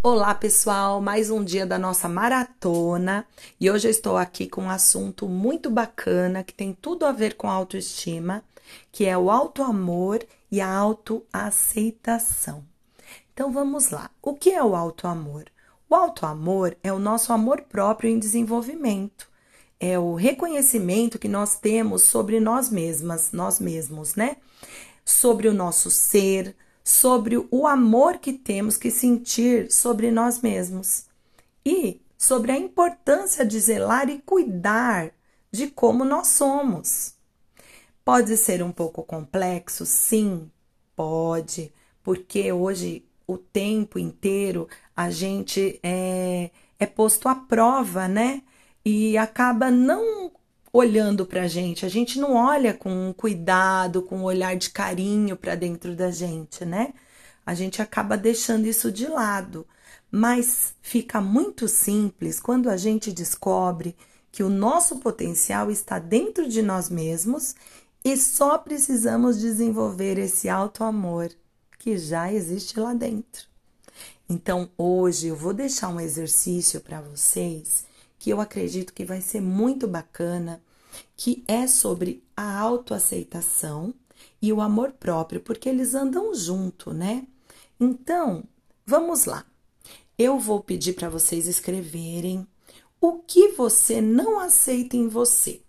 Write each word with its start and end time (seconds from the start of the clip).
Olá, 0.00 0.32
pessoal! 0.32 1.00
Mais 1.00 1.28
um 1.28 1.42
dia 1.42 1.66
da 1.66 1.76
nossa 1.76 2.08
maratona 2.08 3.26
e 3.60 3.68
hoje 3.68 3.88
eu 3.88 3.90
estou 3.90 4.16
aqui 4.16 4.48
com 4.48 4.62
um 4.62 4.70
assunto 4.70 5.26
muito 5.26 5.68
bacana 5.68 6.44
que 6.44 6.54
tem 6.54 6.72
tudo 6.72 7.04
a 7.04 7.10
ver 7.10 7.34
com 7.34 7.50
autoestima, 7.50 8.44
que 8.92 9.06
é 9.06 9.18
o 9.18 9.28
autoamor 9.28 10.20
e 10.52 10.60
a 10.60 10.72
autoaceitação. 10.72 12.64
Então 13.34 13.52
vamos 13.52 13.90
lá. 13.90 14.08
O 14.22 14.34
que 14.34 14.50
é 14.50 14.62
o 14.62 14.76
autoamor? 14.76 15.46
O 15.90 15.96
autoamor 15.96 16.76
é 16.80 16.92
o 16.92 17.00
nosso 17.00 17.32
amor 17.32 17.62
próprio 17.62 18.08
em 18.08 18.20
desenvolvimento. 18.20 19.28
É 19.80 19.98
o 19.98 20.14
reconhecimento 20.14 21.18
que 21.18 21.28
nós 21.28 21.58
temos 21.58 22.02
sobre 22.02 22.38
nós 22.38 22.70
mesmas, 22.70 23.32
nós 23.32 23.58
mesmos, 23.58 24.14
né? 24.14 24.36
Sobre 25.04 25.48
o 25.48 25.52
nosso 25.52 25.90
ser, 25.90 26.54
sobre 26.88 27.36
o 27.50 27.66
amor 27.66 28.16
que 28.16 28.32
temos 28.32 28.78
que 28.78 28.90
sentir 28.90 29.70
sobre 29.70 30.10
nós 30.10 30.40
mesmos 30.40 31.04
e 31.62 32.00
sobre 32.16 32.50
a 32.50 32.56
importância 32.56 33.44
de 33.44 33.60
zelar 33.60 34.08
e 34.08 34.22
cuidar 34.22 35.12
de 35.52 35.66
como 35.66 36.02
nós 36.02 36.28
somos. 36.28 37.12
Pode 38.02 38.38
ser 38.38 38.62
um 38.62 38.72
pouco 38.72 39.02
complexo, 39.02 39.84
sim, 39.84 40.50
pode, 40.96 41.70
porque 42.02 42.50
hoje 42.50 43.04
o 43.26 43.36
tempo 43.36 43.98
inteiro 43.98 44.66
a 44.96 45.10
gente 45.10 45.78
é, 45.82 46.50
é 46.78 46.86
posto 46.86 47.28
à 47.28 47.34
prova, 47.34 48.08
né? 48.08 48.42
E 48.82 49.18
acaba 49.18 49.70
não 49.70 50.17
olhando 50.72 51.24
para 51.26 51.42
a 51.42 51.48
gente. 51.48 51.86
A 51.86 51.88
gente 51.88 52.18
não 52.18 52.34
olha 52.34 52.74
com 52.74 53.12
cuidado, 53.16 54.02
com 54.02 54.18
um 54.18 54.24
olhar 54.24 54.56
de 54.56 54.70
carinho 54.70 55.36
para 55.36 55.54
dentro 55.54 55.94
da 55.94 56.10
gente, 56.10 56.64
né? 56.64 56.92
A 57.44 57.54
gente 57.54 57.80
acaba 57.80 58.16
deixando 58.16 58.66
isso 58.66 58.92
de 58.92 59.06
lado. 59.06 59.66
Mas 60.10 60.74
fica 60.80 61.20
muito 61.20 61.68
simples 61.68 62.40
quando 62.40 62.70
a 62.70 62.76
gente 62.76 63.12
descobre 63.12 63.96
que 64.30 64.42
o 64.42 64.48
nosso 64.48 64.98
potencial 64.98 65.70
está 65.70 65.98
dentro 65.98 66.48
de 66.48 66.62
nós 66.62 66.88
mesmos 66.88 67.54
e 68.04 68.16
só 68.16 68.56
precisamos 68.56 69.38
desenvolver 69.38 70.18
esse 70.18 70.48
alto 70.48 70.84
amor 70.84 71.30
que 71.78 71.98
já 71.98 72.32
existe 72.32 72.78
lá 72.78 72.94
dentro. 72.94 73.46
Então, 74.28 74.70
hoje 74.76 75.28
eu 75.28 75.36
vou 75.36 75.54
deixar 75.54 75.88
um 75.88 76.00
exercício 76.00 76.80
para 76.80 77.00
vocês 77.00 77.87
que 78.18 78.30
eu 78.30 78.40
acredito 78.40 78.92
que 78.92 79.04
vai 79.04 79.20
ser 79.20 79.40
muito 79.40 79.86
bacana, 79.86 80.62
que 81.16 81.44
é 81.46 81.66
sobre 81.66 82.22
a 82.36 82.58
autoaceitação 82.58 83.94
e 84.40 84.52
o 84.52 84.60
amor 84.60 84.92
próprio, 84.92 85.40
porque 85.40 85.68
eles 85.68 85.94
andam 85.94 86.34
junto, 86.34 86.92
né? 86.92 87.26
Então, 87.78 88.44
vamos 88.84 89.24
lá. 89.24 89.46
Eu 90.18 90.38
vou 90.38 90.60
pedir 90.60 90.94
para 90.94 91.08
vocês 91.08 91.46
escreverem 91.46 92.46
o 93.00 93.20
que 93.20 93.48
você 93.48 94.00
não 94.00 94.40
aceita 94.40 94.96
em 94.96 95.06
você. 95.06 95.62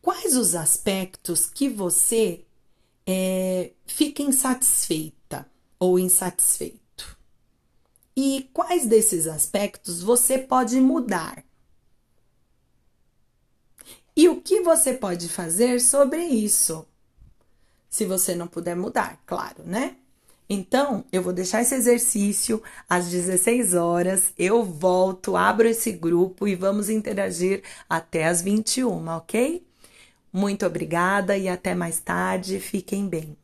Quais 0.00 0.34
os 0.34 0.54
aspectos 0.54 1.46
que 1.46 1.68
você 1.68 2.44
é, 3.06 3.72
fica 3.84 4.22
insatisfeita 4.22 5.46
ou 5.78 5.98
insatisfeito? 5.98 6.80
E 8.16 8.48
quais 8.52 8.86
desses 8.86 9.26
aspectos 9.26 10.02
você 10.02 10.38
pode 10.38 10.80
mudar? 10.80 11.44
E 14.16 14.28
o 14.28 14.40
que 14.40 14.60
você 14.60 14.92
pode 14.92 15.28
fazer 15.28 15.80
sobre 15.80 16.22
isso? 16.22 16.86
Se 17.88 18.04
você 18.04 18.34
não 18.34 18.46
puder 18.46 18.76
mudar, 18.76 19.20
claro, 19.26 19.62
né? 19.64 19.96
Então, 20.52 21.04
eu 21.12 21.22
vou 21.22 21.32
deixar 21.32 21.62
esse 21.62 21.74
exercício 21.76 22.60
às 22.88 23.08
16 23.08 23.74
horas. 23.74 24.32
Eu 24.36 24.64
volto, 24.64 25.36
abro 25.36 25.68
esse 25.68 25.92
grupo 25.92 26.48
e 26.48 26.56
vamos 26.56 26.90
interagir 26.90 27.62
até 27.88 28.26
às 28.26 28.42
21, 28.42 29.08
ok? 29.08 29.64
Muito 30.32 30.66
obrigada 30.66 31.36
e 31.38 31.48
até 31.48 31.74
mais 31.74 32.00
tarde. 32.00 32.58
Fiquem 32.58 33.08
bem. 33.08 33.36